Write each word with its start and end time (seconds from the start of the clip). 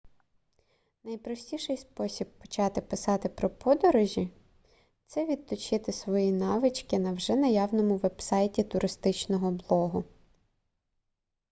найпростіший 1.03 1.77
спосіб 1.77 2.27
почати 2.39 2.81
писати 2.81 3.29
про 3.29 3.49
подорожі 3.49 4.29
це 5.05 5.25
відточити 5.25 5.91
свої 5.91 6.31
навички 6.31 6.99
на 6.99 7.11
вже 7.13 7.35
наявному 7.35 7.97
вебсайті 7.97 8.63
туристичного 8.63 9.51
блогу 9.51 10.03